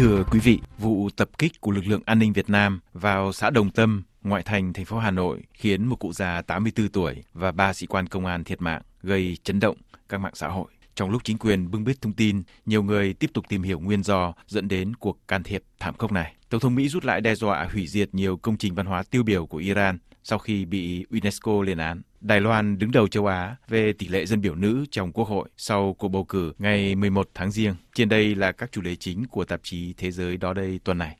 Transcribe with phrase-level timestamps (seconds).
[0.00, 3.50] thưa quý vị, vụ tập kích của lực lượng an ninh Việt Nam vào xã
[3.50, 7.52] Đồng Tâm, ngoại thành thành phố Hà Nội khiến một cụ già 84 tuổi và
[7.52, 9.76] ba sĩ quan công an thiệt mạng, gây chấn động
[10.08, 10.66] các mạng xã hội.
[10.94, 14.02] Trong lúc chính quyền bưng bít thông tin, nhiều người tiếp tục tìm hiểu nguyên
[14.02, 16.34] do dẫn đến cuộc can thiệp thảm khốc này.
[16.48, 19.22] Tổng thống Mỹ rút lại đe dọa hủy diệt nhiều công trình văn hóa tiêu
[19.22, 22.02] biểu của Iran sau khi bị UNESCO lên án.
[22.20, 25.48] Đài Loan đứng đầu châu Á về tỷ lệ dân biểu nữ trong Quốc hội
[25.56, 27.74] sau cuộc bầu cử ngày 11 tháng Giêng.
[27.94, 30.98] Trên đây là các chủ đề chính của tạp chí Thế giới đó đây tuần
[30.98, 31.16] này.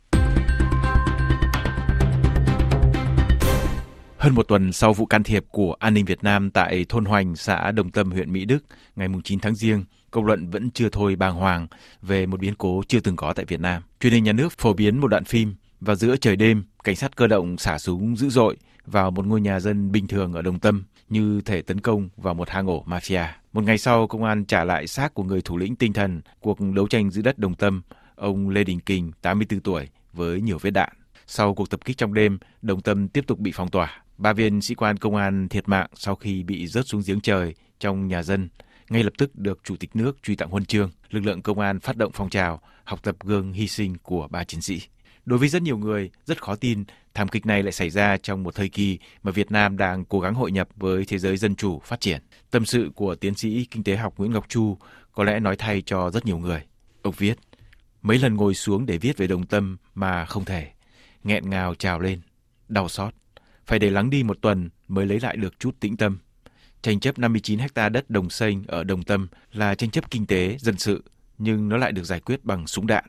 [4.19, 7.37] Hơn một tuần sau vụ can thiệp của an ninh Việt Nam tại thôn Hoành,
[7.37, 8.65] xã Đồng Tâm, huyện Mỹ Đức,
[8.97, 11.67] ngày 9 tháng Giêng, công luận vẫn chưa thôi bàng hoàng
[12.03, 13.83] về một biến cố chưa từng có tại Việt Nam.
[14.01, 17.17] Truyền hình nhà nước phổ biến một đoạn phim vào giữa trời đêm, cảnh sát
[17.17, 20.59] cơ động xả súng dữ dội vào một ngôi nhà dân bình thường ở Đồng
[20.59, 23.27] Tâm như thể tấn công vào một hang ổ mafia.
[23.53, 26.59] Một ngày sau, công an trả lại xác của người thủ lĩnh tinh thần cuộc
[26.75, 27.83] đấu tranh giữ đất Đồng Tâm,
[28.15, 30.93] ông Lê Đình Kình, 84 tuổi, với nhiều vết đạn.
[31.27, 34.03] Sau cuộc tập kích trong đêm, Đồng Tâm tiếp tục bị phong tỏa.
[34.19, 37.55] Ba viên sĩ quan công an thiệt mạng sau khi bị rớt xuống giếng trời
[37.81, 38.49] trong nhà dân,
[38.91, 40.91] ngay lập tức được Chủ tịch nước truy tặng huân chương.
[41.11, 44.45] Lực lượng công an phát động phong trào học tập gương hy sinh của ba
[44.45, 44.81] chiến sĩ.
[45.31, 48.43] Đối với rất nhiều người, rất khó tin thảm kịch này lại xảy ra trong
[48.43, 51.55] một thời kỳ mà Việt Nam đang cố gắng hội nhập với thế giới dân
[51.55, 52.21] chủ phát triển.
[52.51, 54.77] Tâm sự của tiến sĩ kinh tế học Nguyễn Ngọc Chu
[55.13, 56.63] có lẽ nói thay cho rất nhiều người.
[57.03, 57.39] Ông viết,
[58.03, 60.71] mấy lần ngồi xuống để viết về đồng tâm mà không thể,
[61.25, 62.21] nghẹn ngào trào lên,
[62.69, 63.15] đau xót.
[63.67, 66.19] Phải để lắng đi một tuần mới lấy lại được chút tĩnh tâm.
[66.83, 70.57] Tranh chấp 59 ha đất đồng xanh ở Đồng Tâm là tranh chấp kinh tế,
[70.59, 71.05] dân sự,
[71.39, 73.05] nhưng nó lại được giải quyết bằng súng đạn.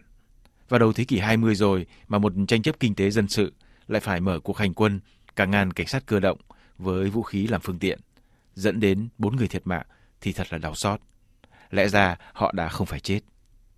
[0.72, 3.54] Vào đầu thế kỷ 20 rồi mà một tranh chấp kinh tế dân sự
[3.88, 5.00] lại phải mở cuộc hành quân
[5.36, 6.38] cả ngàn cảnh sát cơ động
[6.78, 8.00] với vũ khí làm phương tiện,
[8.56, 9.86] dẫn đến bốn người thiệt mạng
[10.22, 11.00] thì thật là đau xót.
[11.70, 13.20] Lẽ ra họ đã không phải chết.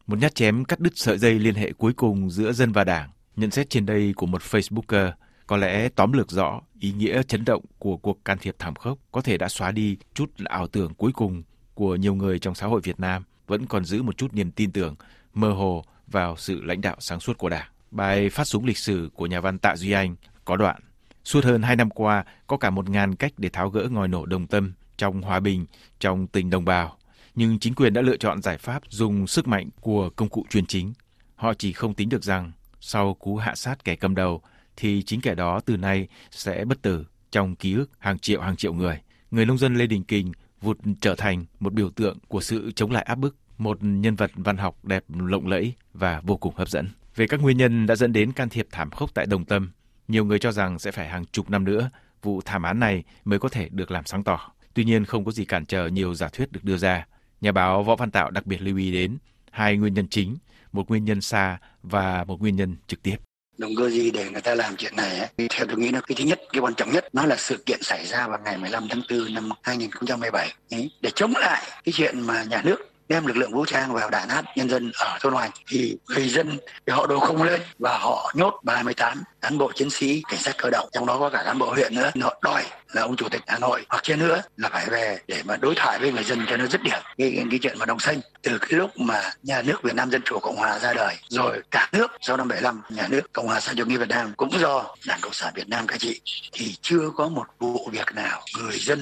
[0.07, 3.09] Một nhát chém cắt đứt sợi dây liên hệ cuối cùng giữa dân và đảng.
[3.35, 5.11] Nhận xét trên đây của một Facebooker
[5.47, 8.97] có lẽ tóm lược rõ ý nghĩa chấn động của cuộc can thiệp thảm khốc
[9.11, 11.43] có thể đã xóa đi chút ảo tưởng cuối cùng
[11.73, 14.71] của nhiều người trong xã hội Việt Nam vẫn còn giữ một chút niềm tin
[14.71, 14.95] tưởng
[15.33, 17.67] mơ hồ vào sự lãnh đạo sáng suốt của Đảng.
[17.91, 20.15] Bài phát súng lịch sử của nhà văn Tạ Duy Anh
[20.45, 20.81] có đoạn
[21.23, 24.25] Suốt hơn hai năm qua, có cả một ngàn cách để tháo gỡ ngòi nổ
[24.25, 25.65] đồng tâm trong hòa bình,
[25.99, 26.97] trong tình đồng bào.
[27.35, 30.65] Nhưng chính quyền đã lựa chọn giải pháp dùng sức mạnh của công cụ chuyên
[30.65, 30.93] chính.
[31.35, 34.41] Họ chỉ không tính được rằng sau cú hạ sát kẻ cầm đầu
[34.77, 38.55] thì chính kẻ đó từ nay sẽ bất tử trong ký ức hàng triệu hàng
[38.55, 39.01] triệu người.
[39.31, 40.31] Người nông dân Lê Đình Kình
[40.61, 44.31] vụt trở thành một biểu tượng của sự chống lại áp bức, một nhân vật
[44.35, 46.87] văn học đẹp lộng lẫy và vô cùng hấp dẫn.
[47.15, 49.71] Về các nguyên nhân đã dẫn đến can thiệp thảm khốc tại Đồng Tâm,
[50.07, 51.89] nhiều người cho rằng sẽ phải hàng chục năm nữa
[52.21, 54.51] vụ thảm án này mới có thể được làm sáng tỏ.
[54.73, 57.07] Tuy nhiên không có gì cản trở nhiều giả thuyết được đưa ra.
[57.41, 59.17] Nhà báo Võ Văn Tạo đặc biệt lưu ý đến
[59.51, 60.37] hai nguyên nhân chính,
[60.71, 63.15] một nguyên nhân xa và một nguyên nhân trực tiếp
[63.57, 65.47] động cơ gì để người ta làm chuyện này ấy.
[65.49, 67.83] theo tôi nghĩ là cái thứ nhất cái quan trọng nhất nó là sự kiện
[67.83, 72.19] xảy ra vào ngày 15 tháng 4 năm 2017 ấy, để chống lại cái chuyện
[72.19, 75.33] mà nhà nước đem lực lượng vũ trang vào đàn áp nhân dân ở thôn
[75.33, 75.51] Hoành.
[75.67, 79.89] Thì người dân thì họ đồ không lên và họ nhốt 38 cán bộ chiến
[79.89, 80.89] sĩ cảnh sát cơ động.
[80.91, 82.11] Trong đó có cả cán bộ huyện nữa.
[82.21, 82.63] Họ đòi
[82.93, 83.85] là ông chủ tịch Hà Nội.
[83.89, 86.65] Hoặc trên nữa là phải về để mà đối thoại với người dân cho nó
[86.65, 86.99] dứt điểm.
[87.17, 90.21] Cái, cái chuyện mà đồng xanh từ cái lúc mà nhà nước Việt Nam Dân
[90.25, 93.59] Chủ Cộng Hòa ra đời rồi cả nước sau năm 75 nhà nước Cộng hòa
[93.59, 96.21] xã chủ nghĩa Việt Nam cũng do Đảng Cộng sản Việt Nam cai trị
[96.53, 99.01] thì chưa có một vụ việc nào người dân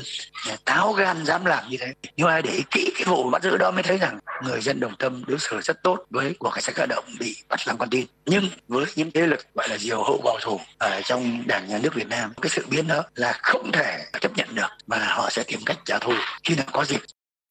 [0.65, 1.93] táo gan dám làm như thế.
[2.15, 4.79] Nhưng ai để ý kỹ cái vụ bắt giữ đó mới thấy rằng người dân
[4.79, 7.77] đồng tâm đối xử rất tốt với của cảnh sát cơ động bị bắt làm
[7.77, 8.05] con tin.
[8.25, 11.79] Nhưng với những thế lực gọi là diều hậu bảo thủ ở trong đảng nhà
[11.83, 15.29] nước Việt Nam, cái sự biến đó là không thể chấp nhận được và họ
[15.29, 16.13] sẽ tìm cách trả thù
[16.43, 16.99] khi nào có dịp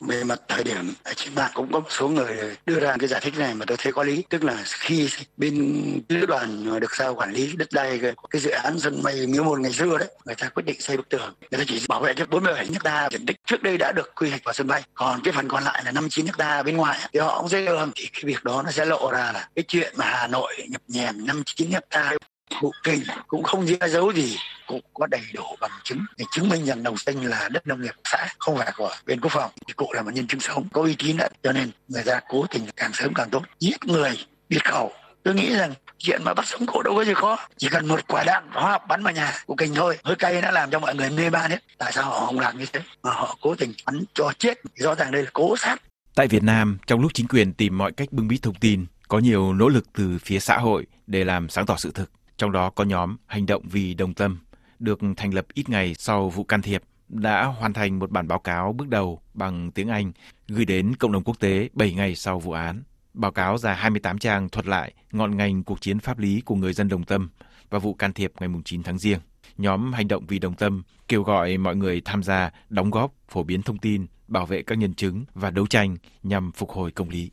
[0.00, 3.09] về mặt thời điểm à, trên mạng cũng có một số người đưa ra cái
[3.09, 4.25] giải thích này mà tôi thấy có lý.
[4.28, 8.50] Tức là khi bên lữ đoàn được giao quản lý đất đai cái, cái dự
[8.50, 11.34] án sân bay miếu môn ngày xưa đấy người ta quyết định xây bức tường.
[11.50, 13.37] Người ta chỉ bảo vệ cho 47 hecta diện tích.
[13.47, 15.93] Trước đây đã được quy hoạch vào sân bay còn cái phần còn lại là
[15.93, 18.84] 59 hecta bên ngoài thì họ cũng dễ đường thì cái việc đó nó sẽ
[18.84, 22.13] lộ ra là cái chuyện mà Hà Nội nhập nhèm 59 hecta
[22.61, 24.37] cụ kinh cũng không che giấu gì,
[24.67, 27.83] cũng có đầy đủ bằng chứng để chứng minh rằng đồng xanh là đất nông
[27.83, 29.51] nghiệp xã, không phải của bên quốc phòng.
[29.67, 32.21] Thì cụ là một nhân chứng sống, có uy tín đấy cho nên người ta
[32.29, 33.43] cố tình càng sớm càng tốt.
[33.61, 34.19] Giết người,
[34.51, 34.93] diệt khẩu.
[35.23, 37.39] Tôi nghĩ rằng chuyện mà bắt sống cụ đâu có gì khó.
[37.57, 39.99] Chỉ cần một quả đạn hóa học bắn vào nhà của kinh thôi.
[40.05, 41.59] Hơi cay đã làm cho mọi người mê man hết.
[41.79, 42.81] Tại sao họ không làm như thế?
[43.03, 44.59] Mà họ cố tình bắn cho chết.
[44.77, 45.83] Rõ ràng đây là cố sát.
[46.15, 49.19] Tại Việt Nam, trong lúc chính quyền tìm mọi cách bưng bít thông tin, có
[49.19, 52.71] nhiều nỗ lực từ phía xã hội để làm sáng tỏ sự thực trong đó
[52.71, 54.39] có nhóm Hành động vì đồng tâm,
[54.78, 58.39] được thành lập ít ngày sau vụ can thiệp, đã hoàn thành một bản báo
[58.39, 60.13] cáo bước đầu bằng tiếng Anh
[60.48, 62.83] gửi đến cộng đồng quốc tế 7 ngày sau vụ án.
[63.15, 66.72] Báo cáo dài 28 trang thuật lại ngọn ngành cuộc chiến pháp lý của người
[66.72, 67.31] dân Đồng Tâm
[67.71, 69.19] và vụ can thiệp ngày 9 tháng Giêng.
[69.59, 73.42] Nhóm Hành động vì Đồng Tâm kêu gọi mọi người tham gia đóng góp, phổ
[73.42, 77.09] biến thông tin, bảo vệ các nhân chứng và đấu tranh nhằm phục hồi công
[77.09, 77.31] lý.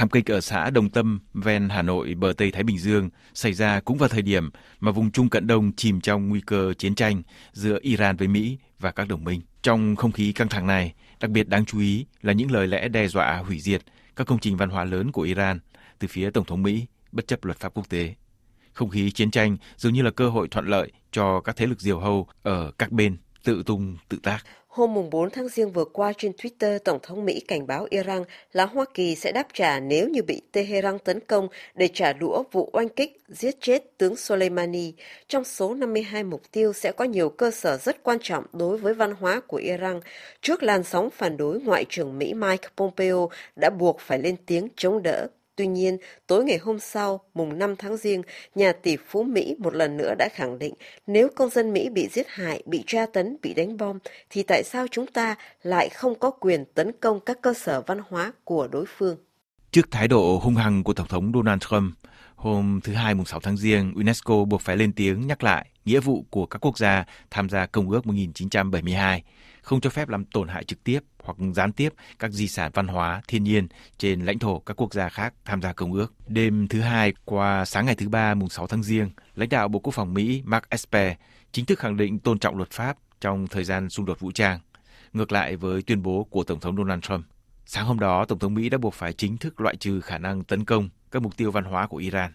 [0.00, 3.52] Thảm kịch ở xã Đồng Tâm, ven Hà Nội, bờ Tây Thái Bình Dương xảy
[3.52, 4.50] ra cũng vào thời điểm
[4.80, 8.58] mà vùng Trung Cận Đông chìm trong nguy cơ chiến tranh giữa Iran với Mỹ
[8.78, 9.40] và các đồng minh.
[9.62, 12.88] Trong không khí căng thẳng này, đặc biệt đáng chú ý là những lời lẽ
[12.88, 13.82] đe dọa hủy diệt
[14.16, 15.58] các công trình văn hóa lớn của Iran
[15.98, 18.14] từ phía Tổng thống Mỹ bất chấp luật pháp quốc tế.
[18.72, 21.80] Không khí chiến tranh dường như là cơ hội thuận lợi cho các thế lực
[21.80, 24.38] diều hâu ở các bên tự tung tự tác.
[24.70, 28.22] Hôm 4 tháng Giêng vừa qua trên Twitter, Tổng thống Mỹ cảnh báo Iran
[28.52, 32.42] là Hoa Kỳ sẽ đáp trả nếu như bị Tehran tấn công để trả đũa
[32.52, 34.92] vụ oanh kích giết chết tướng Soleimani.
[35.28, 38.94] Trong số 52 mục tiêu sẽ có nhiều cơ sở rất quan trọng đối với
[38.94, 40.00] văn hóa của Iran.
[40.42, 44.68] Trước làn sóng phản đối, Ngoại trưởng Mỹ Mike Pompeo đã buộc phải lên tiếng
[44.76, 48.22] chống đỡ Tuy nhiên, tối ngày hôm sau, mùng 5 tháng Giêng,
[48.54, 50.74] nhà tỷ phú Mỹ một lần nữa đã khẳng định
[51.06, 53.98] nếu công dân Mỹ bị giết hại, bị tra tấn, bị đánh bom,
[54.30, 58.00] thì tại sao chúng ta lại không có quyền tấn công các cơ sở văn
[58.08, 59.29] hóa của đối phương?
[59.72, 61.94] Trước thái độ hung hăng của Tổng thống Donald Trump,
[62.36, 66.00] hôm thứ Hai mùng 6 tháng Giêng, UNESCO buộc phải lên tiếng nhắc lại nghĩa
[66.00, 69.22] vụ của các quốc gia tham gia Công ước 1972,
[69.62, 71.88] không cho phép làm tổn hại trực tiếp hoặc gián tiếp
[72.18, 73.68] các di sản văn hóa, thiên nhiên
[73.98, 76.14] trên lãnh thổ các quốc gia khác tham gia công ước.
[76.26, 79.78] Đêm thứ hai qua sáng ngày thứ ba mùng 6 tháng Giêng, lãnh đạo Bộ
[79.78, 81.12] Quốc phòng Mỹ Mark Esper
[81.52, 84.58] chính thức khẳng định tôn trọng luật pháp trong thời gian xung đột vũ trang,
[85.12, 87.24] ngược lại với tuyên bố của Tổng thống Donald Trump.
[87.72, 90.44] Sáng hôm đó, Tổng thống Mỹ đã buộc phải chính thức loại trừ khả năng
[90.44, 92.32] tấn công các mục tiêu văn hóa của Iran.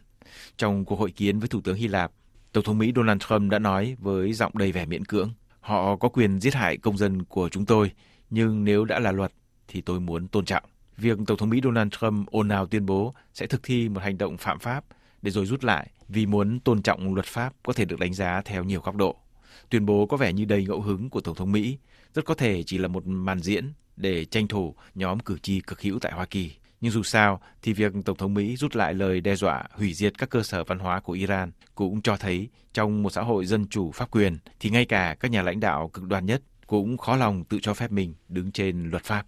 [0.58, 2.12] Trong cuộc hội kiến với Thủ tướng Hy Lạp,
[2.52, 6.10] Tổng thống Mỹ Donald Trump đã nói với giọng đầy vẻ miễn cưỡng, họ có
[6.10, 7.92] quyền giết hại công dân của chúng tôi
[8.30, 9.32] nhưng nếu đã là luật
[9.68, 10.64] thì tôi muốn tôn trọng.
[10.98, 14.18] Việc Tổng thống Mỹ Donald Trump ồn ào tuyên bố sẽ thực thi một hành
[14.18, 14.86] động phạm pháp
[15.22, 18.42] để rồi rút lại vì muốn tôn trọng luật pháp có thể được đánh giá
[18.46, 19.25] theo nhiều góc độ.
[19.70, 21.78] Tuyên bố có vẻ như đầy ngẫu hứng của Tổng thống Mỹ,
[22.14, 25.82] rất có thể chỉ là một màn diễn để tranh thủ nhóm cử tri cực
[25.82, 26.52] hữu tại Hoa Kỳ.
[26.82, 30.18] Nhưng dù sao thì việc Tổng thống Mỹ rút lại lời đe dọa hủy diệt
[30.18, 33.68] các cơ sở văn hóa của Iran cũng cho thấy trong một xã hội dân
[33.68, 37.16] chủ pháp quyền thì ngay cả các nhà lãnh đạo cực đoan nhất cũng khó
[37.16, 39.26] lòng tự cho phép mình đứng trên luật pháp.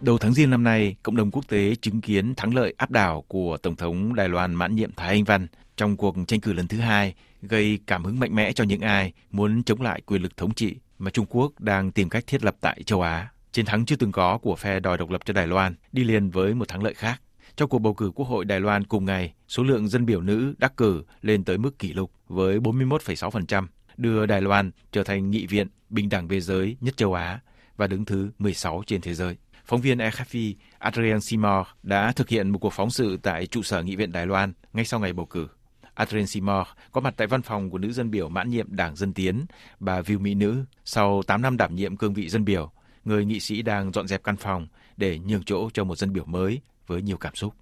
[0.00, 3.24] Đầu tháng riêng năm nay, cộng đồng quốc tế chứng kiến thắng lợi áp đảo
[3.28, 5.46] của Tổng thống Đài Loan mãn nhiệm Thái Anh Văn
[5.76, 9.12] trong cuộc tranh cử lần thứ hai, gây cảm hứng mạnh mẽ cho những ai
[9.30, 12.56] muốn chống lại quyền lực thống trị mà Trung Quốc đang tìm cách thiết lập
[12.60, 13.28] tại châu Á.
[13.52, 16.30] Chiến thắng chưa từng có của phe đòi độc lập cho Đài Loan đi liền
[16.30, 17.20] với một thắng lợi khác.
[17.56, 20.54] Trong cuộc bầu cử Quốc hội Đài Loan cùng ngày, số lượng dân biểu nữ
[20.58, 23.66] đắc cử lên tới mức kỷ lục với 41,6%,
[23.96, 27.40] đưa Đài Loan trở thành nghị viện bình đẳng về giới nhất châu Á
[27.76, 29.36] và đứng thứ 16 trên thế giới.
[29.66, 33.82] Phóng viên RFI Adrien Seymour đã thực hiện một cuộc phóng sự tại trụ sở
[33.82, 35.48] Nghị viện Đài Loan ngay sau ngày bầu cử.
[35.94, 39.12] Adrien Seymour có mặt tại văn phòng của nữ dân biểu mãn nhiệm Đảng Dân
[39.12, 39.46] Tiến,
[39.80, 40.64] bà Viu Mỹ Nữ.
[40.84, 42.70] Sau 8 năm đảm nhiệm cương vị dân biểu,
[43.04, 44.66] người nghị sĩ đang dọn dẹp căn phòng
[44.96, 47.54] để nhường chỗ cho một dân biểu mới với nhiều cảm xúc.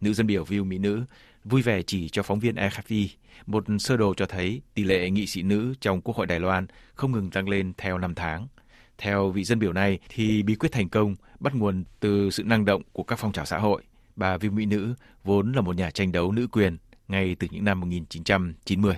[0.00, 1.04] Nữ dân biểu Viu Mỹ Nữ
[1.44, 3.08] vui vẻ chỉ cho phóng viên RFI
[3.46, 6.66] một sơ đồ cho thấy tỷ lệ nghị sĩ nữ trong Quốc hội Đài Loan
[6.94, 8.46] không ngừng tăng lên theo năm tháng.
[8.98, 12.64] Theo vị dân biểu này thì bí quyết thành công bắt nguồn từ sự năng
[12.64, 13.82] động của các phong trào xã hội.
[14.16, 14.94] Bà Viu Mỹ Nữ
[15.24, 16.76] vốn là một nhà tranh đấu nữ quyền
[17.08, 18.94] ngay từ những năm 1990.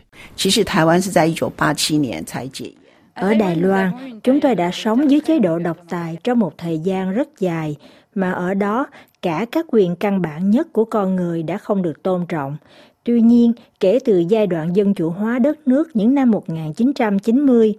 [3.14, 6.78] Ở Đài Loan, chúng tôi đã sống dưới chế độ độc tài trong một thời
[6.78, 7.76] gian rất dài,
[8.14, 8.86] mà ở đó
[9.22, 12.56] cả các quyền căn bản nhất của con người đã không được tôn trọng.
[13.04, 17.74] Tuy nhiên, kể từ giai đoạn dân chủ hóa đất nước những năm 1990,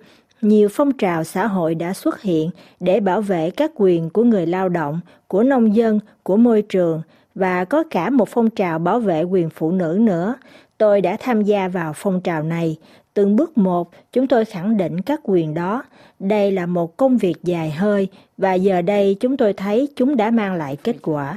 [0.46, 2.50] nhiều phong trào xã hội đã xuất hiện
[2.80, 7.02] để bảo vệ các quyền của người lao động, của nông dân, của môi trường
[7.36, 10.36] và có cả một phong trào bảo vệ quyền phụ nữ nữa.
[10.78, 12.78] Tôi đã tham gia vào phong trào này.
[13.14, 15.84] Từng bước một, chúng tôi khẳng định các quyền đó.
[16.20, 20.32] Đây là một công việc dài hơi và giờ đây chúng tôi thấy chúng đã
[20.32, 21.36] mang lại kết quả.